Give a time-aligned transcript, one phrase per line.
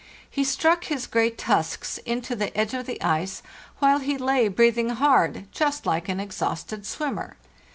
[0.27, 3.43] He struck his great tusks into the edge of the ice,
[3.77, 7.37] while he lay breathing hard, just like an exhausted swimmer.